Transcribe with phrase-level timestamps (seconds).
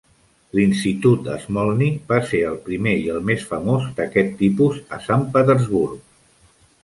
[0.59, 6.01] L'institut Smolny va ser el primer i el més famós d'aquest tipus a Sant Petersburg.